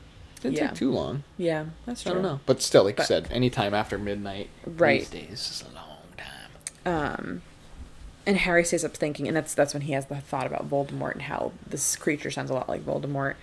[0.47, 0.69] didn't Yeah.
[0.69, 1.23] take too long.
[1.39, 2.13] yeah, that's true.
[2.13, 5.01] I don't know, but still, like But- you said, anytime after midnight Right.
[5.01, 7.21] these days is a long time.
[7.21, 7.43] Um,
[8.27, 11.13] and Harry stays up thinking, and that's that's when he has the thought about Voldemort
[11.13, 13.35] and how this creature sounds a lot like Voldemort.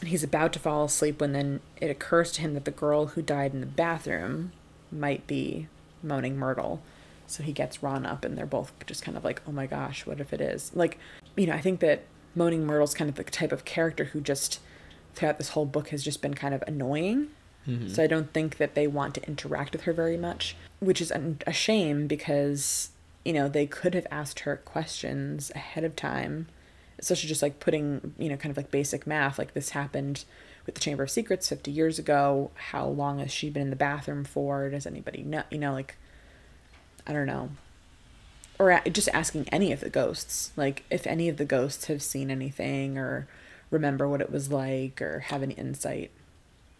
[0.00, 3.06] And he's about to fall asleep when then it occurs to him that the girl
[3.08, 4.52] who died in the bathroom
[4.90, 5.68] might be
[6.02, 6.80] Moaning Myrtle.
[7.28, 10.04] So he gets Ron up, and they're both just kind of like, "Oh my gosh,
[10.06, 10.98] what if it is?" Like,
[11.36, 12.02] you know, I think that
[12.34, 14.58] Moaning Myrtle's kind of the type of character who just
[15.14, 17.28] throughout this whole book has just been kind of annoying.
[17.66, 17.88] Mm-hmm.
[17.88, 21.10] So I don't think that they want to interact with her very much, which is
[21.10, 22.90] an, a shame because
[23.24, 26.48] you know they could have asked her questions ahead of time,
[26.98, 30.24] especially just like putting you know kind of like basic math like this happened
[30.66, 32.50] with the Chamber of Secrets fifty years ago.
[32.54, 34.68] How long has she been in the bathroom for?
[34.68, 35.44] Does anybody know?
[35.50, 35.96] You know, like
[37.06, 37.50] I don't know.
[38.58, 42.30] Or just asking any of the ghosts, like if any of the ghosts have seen
[42.30, 43.26] anything or
[43.72, 46.12] remember what it was like or have any insight.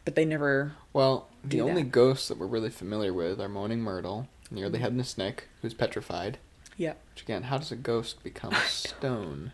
[0.05, 1.91] But they never Well, the only that.
[1.93, 4.83] ghosts that we're really familiar with are Moaning Myrtle, nearly Mm-hmm.
[4.83, 6.39] headless Nick, who's petrified.
[6.77, 7.01] Yep.
[7.15, 9.53] Which again, how does a ghost become stone?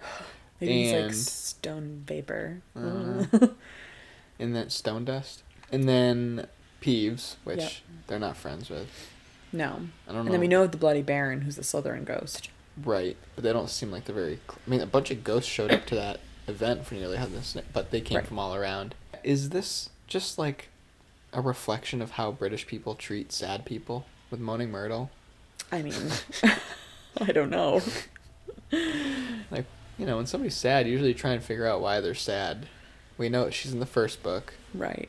[0.60, 2.62] Maybe he's like stone vapor.
[2.76, 3.24] Uh,
[4.38, 6.46] and then stone dust, and then
[6.80, 7.72] Peeves, which Yep.
[8.06, 8.88] they're not friends with.
[9.52, 9.80] no.
[10.08, 10.20] I don't know.
[10.22, 12.50] And then we know of the Bloody Baron, who's the Slytherin ghost.
[12.82, 14.38] Right, but they don't seem like they're very.
[14.48, 17.54] cl- I mean, a bunch of ghosts showed up to that event for nearly headless
[17.54, 18.26] Nick, but they came Right.
[18.26, 18.94] from all around.
[19.22, 20.68] Is this just like
[21.32, 25.10] a reflection of how British people treat sad people with Moaning Myrtle?
[25.72, 25.94] I mean,
[27.20, 27.80] I don't know.
[29.50, 29.66] Like,
[29.98, 32.66] you know, when somebody's sad, you usually try and figure out why they're sad.
[33.16, 34.54] We know she's in the first book.
[34.72, 35.08] Right.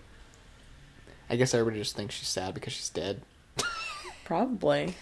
[1.30, 3.22] I guess everybody just thinks she's sad because she's dead.
[4.24, 4.96] Probably.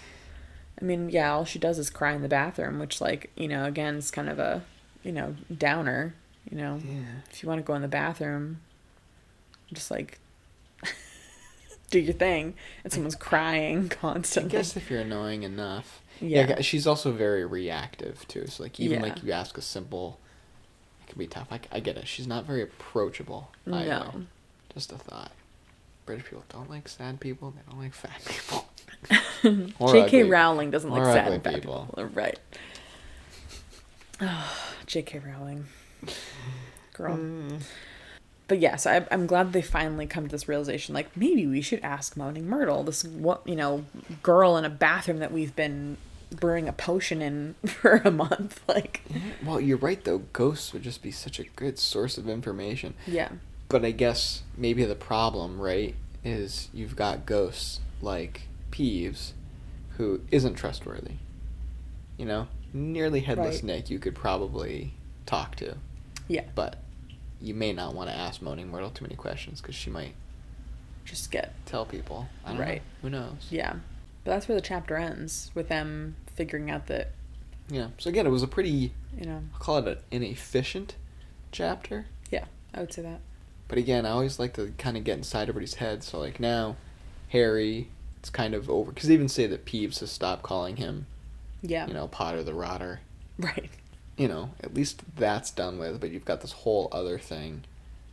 [0.82, 3.66] I mean, yeah, all she does is cry in the bathroom, which, like, you know,
[3.66, 4.64] again, is kind of a,
[5.04, 6.14] you know, downer.
[6.54, 7.00] You know, Yeah.
[7.32, 8.60] if you want to go in the bathroom,
[9.74, 10.20] just like
[11.90, 14.52] do your thing, and someone's crying constantly.
[14.56, 16.02] I guess if you're annoying enough.
[16.22, 16.48] Yeah.
[16.48, 16.62] Yeah.
[16.62, 18.46] she's also very reactive too.
[18.48, 19.08] So like even Yeah.
[19.10, 20.20] like you ask a simple,
[21.02, 21.48] it can be tough.
[21.52, 22.08] I, I get it.
[22.08, 23.50] She's not very approachable.
[23.66, 23.86] either.
[23.90, 24.26] No.
[24.76, 25.32] Just a thought.
[26.06, 27.50] British people don't like sad people.
[27.50, 28.68] They don't like fat people.
[29.92, 30.22] J.K.
[30.22, 31.86] ugly- Rowling doesn't like sad ugly and fat people.
[31.96, 32.06] people.
[32.14, 32.38] Right.
[34.86, 35.18] J.K.
[35.20, 35.66] Rowling.
[36.94, 37.18] Girl.
[37.18, 37.62] Mm.
[38.48, 40.94] But yeah, so I, I'm glad they finally come to this realization.
[40.94, 43.86] Like maybe we should ask Moaning Myrtle, this what you know,
[44.22, 45.98] girl in a bathroom that we've been
[46.30, 48.62] brewing a potion in for a month.
[48.68, 49.02] Like,
[49.44, 50.20] Well, you're right though.
[50.34, 52.94] Ghosts would just be such a good source of information.
[53.08, 53.30] yeah,
[53.70, 59.32] But I guess maybe the problem, right, is you've got ghosts like Peeves,
[59.98, 61.16] who isn't trustworthy.
[62.18, 63.64] You know, nearly headless Right.
[63.64, 64.94] Nick you could probably
[65.26, 65.78] talk to,
[66.28, 66.78] yeah, but
[67.42, 70.14] you may not want to ask Moaning Myrtle too many questions because she might
[71.06, 72.28] just get tell people.
[72.46, 72.64] I don't know.
[72.66, 72.82] Right.
[73.02, 73.48] Who knows?
[73.50, 73.76] yeah.
[74.24, 77.12] But that's where the chapter ends with them figuring out that
[77.70, 77.88] Yeah.
[77.98, 80.96] So again, it was a pretty, you know, I'll call it an inefficient
[81.52, 82.06] chapter.
[82.32, 83.20] yeah, I would say that.
[83.68, 86.04] But again, I always like to kind of get inside everybody's head.
[86.04, 86.78] So like now,
[87.30, 91.06] Harry, it's kind of over because they even say that Peeves has stopped calling him,
[91.62, 93.02] Yeah, you know, Potter the Rotter.
[93.38, 93.70] right.
[94.18, 96.00] You know, at least that's done with.
[96.00, 97.64] But you've got this whole other thing.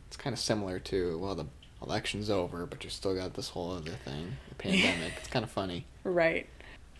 [0.07, 1.45] It's kind of similar to well, the
[1.81, 5.13] election's over, but you've still got this whole other thing, the pandemic.
[5.17, 5.85] it's kind of funny.
[6.03, 6.47] Right.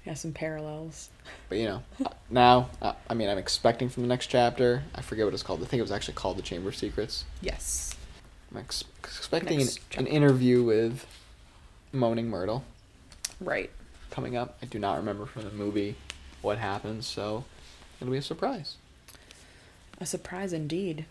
[0.06, 1.10] Yeah, some parallels.
[1.50, 4.84] But you know, uh, now uh, I mean, I'm expecting from the next chapter.
[4.96, 5.62] I forget what it's called.
[5.62, 7.26] I think it was actually called the Chamber of Secrets.
[7.42, 7.96] Yes.
[8.52, 11.06] I'm ex- expecting an, an interview with
[11.92, 12.64] Moaning Myrtle.
[13.40, 13.70] Right.
[14.10, 14.58] coming up.
[14.62, 15.96] I do not remember from the movie
[16.42, 17.46] what happens, so
[18.00, 18.78] it'll be a surprise.
[20.02, 21.06] A surprise indeed.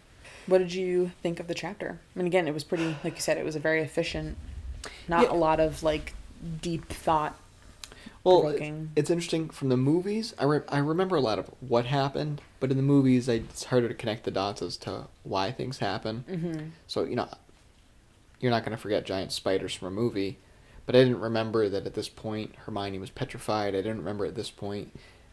[0.46, 2.00] What did you think of the chapter?
[2.14, 4.36] I mean, again, it was pretty, like you said, it was a very efficient,
[5.08, 5.32] not Yeah.
[5.32, 6.14] a lot of like
[6.60, 7.38] deep thought.
[8.24, 8.90] Well, Provoking.
[8.96, 10.34] it's interesting from the movies.
[10.38, 13.64] I, re- I remember a lot of what happened, but in the movies, I, it's
[13.64, 16.24] harder to connect the dots as to why things happen.
[16.28, 16.66] Mm-hmm.
[16.86, 17.28] So you know,
[18.40, 20.36] you're not going to forget giant spiders from a movie,
[20.84, 23.68] but I didn't remember that at this point Hermione was petrified.
[23.74, 24.92] I didn't remember at this point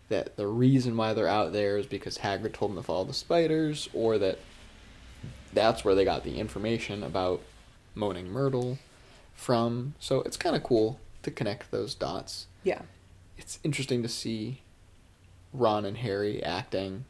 [0.10, 3.14] that the reason why they're out there is because Hagrid told them to follow the
[3.14, 4.40] spiders, or that
[5.54, 7.42] that's where they got the information about
[7.96, 8.78] Moaning Myrtle
[9.36, 9.96] from.
[10.00, 12.48] So it's kind of cool to connect those dots.
[12.64, 12.82] Yeah.
[13.38, 14.62] It's interesting to see
[15.54, 17.06] Ron and Harry acting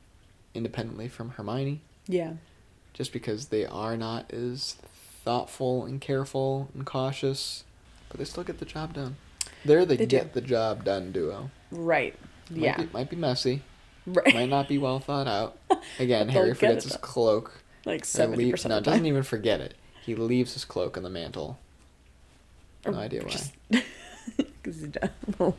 [0.54, 2.34] independently from Hermione Yeah.
[2.94, 4.76] just because they are not as
[5.24, 7.64] thoughtful and careful and cautious,
[8.10, 9.18] but they still get the job done.
[9.66, 10.18] They're the They do.
[10.18, 11.52] get the job done duo.
[11.72, 12.16] Right.
[12.50, 12.78] Might yeah.
[12.78, 13.62] be, might be messy.
[14.06, 14.34] right.
[14.34, 15.58] Might not be well thought out.
[16.00, 17.62] Again, Harry forgets his cloak.
[17.86, 19.76] like and seventy leave- percent No, of doesn't even forget it.
[20.06, 21.60] He leaves his cloak on the mantle.
[22.86, 23.84] No Or idea why.
[24.64, 24.92] 'cause he's
[25.40, 25.54] oh,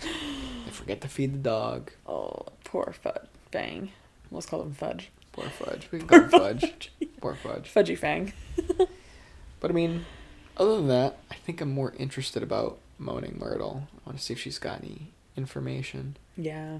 [0.00, 1.90] They forget to feed the dog.
[2.06, 3.28] oh, poor Fudge.
[3.52, 3.90] Fang.
[4.32, 5.10] Let's call him Fudge.
[5.32, 5.88] Poor Fudge.
[5.92, 6.90] We can call him Fudge.
[7.20, 7.72] Poor Fudge.
[7.72, 8.32] Fudgy Fang.
[9.60, 10.04] But I mean,
[10.56, 13.88] other than that, I think I'm more interested about Moaning Myrtle.
[13.94, 16.16] I want to see if she's got any information.
[16.36, 16.78] Yeah.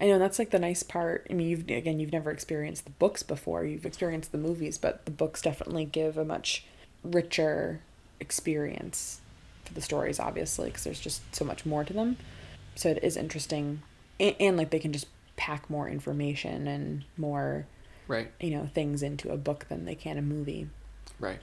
[0.00, 1.26] I know that's like the nice part.
[1.30, 3.64] I mean, you've again, you've never experienced the books before.
[3.64, 6.64] You've experienced the movies, but the books definitely give a much
[7.02, 7.80] richer
[8.20, 9.20] experience
[9.66, 12.16] to the stories, obviously, because there's just so much more to them.
[12.74, 13.82] So it is interesting,
[14.18, 17.66] and, and like they can just pack more information and more,
[18.08, 18.30] Right.
[18.40, 20.68] you know, things into a book than they can a movie.
[21.18, 21.40] Right.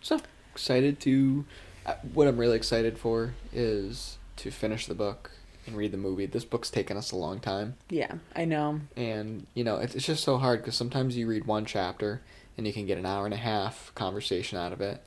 [0.00, 0.20] So
[0.52, 1.44] excited to.
[1.84, 5.30] Uh, what I'm really excited for is to finish the book
[5.66, 6.26] and read the movie.
[6.26, 8.80] This book's taken us a long time, Yeah, I know.
[8.96, 12.20] and you know it's it's just so hard because sometimes you read one chapter
[12.56, 15.00] and you can get an hour and a half conversation out of it,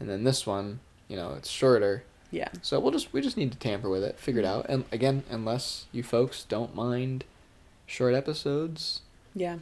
[0.00, 2.04] and then this one, you know, it's shorter.
[2.30, 4.58] Yeah, So we'll just we just need to tamper with it, figure it mm-hmm.
[4.58, 7.22] out, and again, unless you folks don't mind
[7.86, 9.02] short episodes,
[9.36, 9.58] yeah,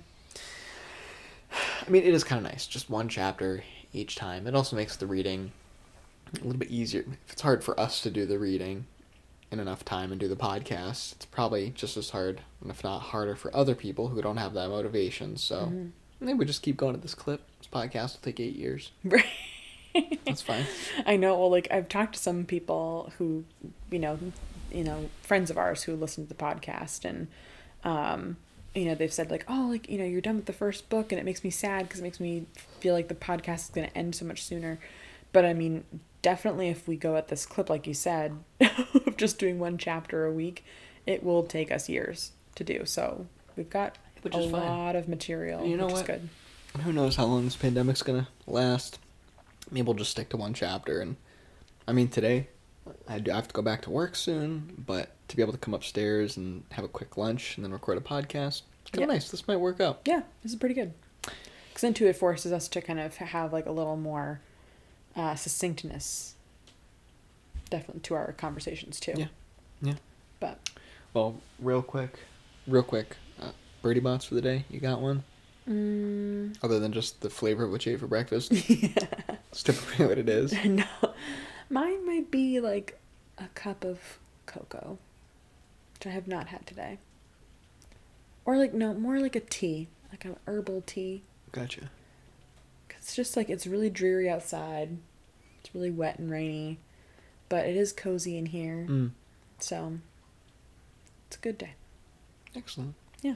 [1.52, 2.66] I mean, it is kind of nice.
[2.66, 3.62] Just one chapter
[3.92, 4.46] each time.
[4.46, 5.52] It also makes the reading
[6.34, 7.04] a little bit easier.
[7.26, 8.86] If it's hard for us to do the reading
[9.52, 13.00] in enough time and do the podcast, it's probably just as hard, and if not
[13.00, 15.36] harder, for other people who don't have that motivation.
[15.36, 15.90] So Mhm.
[16.20, 17.42] maybe we just keep going at this clip.
[17.58, 18.90] This podcast will take eight years.
[19.04, 19.24] right.
[20.24, 20.64] That's fine.
[21.06, 21.38] I know.
[21.38, 23.44] Well, like I've talked to some people who,
[23.90, 24.18] you know,
[24.72, 27.28] you know, friends of ours who listen to the podcast, and,
[27.84, 28.38] um,
[28.74, 31.12] you know, they've said like, oh, like you know, you're done with the first book,
[31.12, 32.46] and it makes me sad because it makes me
[32.80, 34.78] feel like the podcast is gonna end so much sooner.
[35.32, 35.84] But I mean,
[36.22, 38.38] definitely, if we go at this clip, like you said,
[39.22, 40.64] just doing one chapter a week,
[41.06, 42.84] it will take us years to do.
[42.84, 44.60] So we've got Which a is fine.
[44.66, 45.64] lot of material.
[45.64, 46.00] You know which what?
[46.02, 46.28] Is good.
[46.82, 48.98] Who knows how long this pandemic's gonna last?
[49.70, 51.00] Maybe we'll just stick to one chapter.
[51.00, 51.16] And
[51.86, 52.48] I mean, today
[53.08, 55.72] I do have to go back to work soon, but to be able to come
[55.74, 59.06] upstairs and have a quick lunch and then record a podcast, it's kind of Yeah.
[59.14, 59.30] nice.
[59.30, 60.00] This might work out.
[60.04, 60.92] Yeah, this is pretty good.
[61.22, 64.40] Because then too, it forces us to kind of have like a little more
[65.14, 66.34] uh, succinctness,
[67.72, 69.14] definitely to our conversations too.
[69.16, 69.26] Yeah.
[69.80, 69.94] Yeah.
[70.40, 70.70] But
[71.14, 72.18] Well, real quick,
[72.66, 73.50] real quick, uh,
[73.82, 74.64] Bertie Bott's for the day.
[74.70, 75.24] You got one?
[75.68, 78.52] mm, Other than just the flavor of what you ate for breakfast?
[78.52, 79.06] yeah,
[79.50, 80.52] It's typically what it is.
[80.64, 80.84] no,
[81.70, 82.98] mine might be like
[83.38, 84.98] a cup of cocoa,
[85.94, 86.98] which I have not had today.
[88.44, 91.22] Or like no, more like a tea, like an herbal tea.
[91.52, 91.90] Gotcha.
[92.88, 94.98] 'Cause it's just like it's really dreary outside.
[95.60, 96.78] It's really wet and rainy,
[97.52, 98.86] but it is cozy in here.
[98.88, 99.10] Mm.
[99.58, 99.98] So
[101.26, 101.74] it's a good day.
[102.56, 102.94] Excellent.
[103.20, 103.34] Yeah.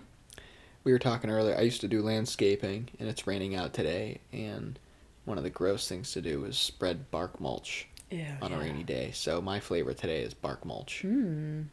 [0.84, 1.54] We were talking earlier.
[1.54, 4.20] I used to do landscaping, and it's raining out today.
[4.32, 4.78] And
[5.26, 8.84] one of the gross things to do is spread bark mulch Ew, on a rainy
[8.84, 9.10] day.
[9.12, 11.64] So my flavor today is bark mulch, Hmm.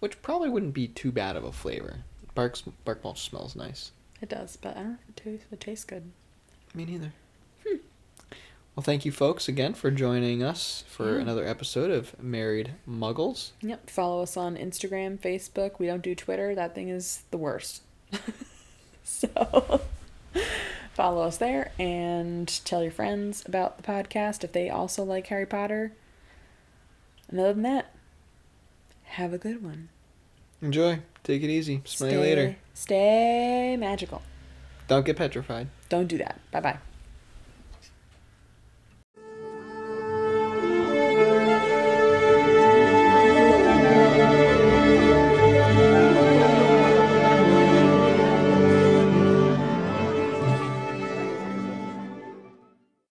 [0.00, 1.98] which probably wouldn't be too bad of a flavor.
[2.34, 3.92] Bark bark mulch smells nice.
[4.20, 6.10] It does, but I don't know if it tastes, it tastes good.
[6.74, 7.12] Me neither.
[8.74, 11.20] Well, thank you, folks, again for joining us for Yeah.
[11.22, 13.50] another episode of Married Muggles.
[13.60, 13.90] Yep.
[13.90, 15.78] Follow us on Instagram, Facebook.
[15.78, 16.54] We don't do Twitter.
[16.54, 17.82] That thing is the worst.
[19.04, 19.80] so
[20.94, 25.46] follow us there and tell your friends about the podcast if they also like Harry
[25.46, 25.92] Potter.
[27.28, 27.94] And other than that,
[29.04, 29.90] have a good one.
[30.62, 31.00] Enjoy.
[31.24, 31.82] Take it easy.
[31.84, 32.56] Smell you later.
[32.72, 34.22] Stay magical.
[34.88, 35.68] Don't get petrified.
[35.90, 36.40] Don't do that.
[36.50, 36.78] Bye bye.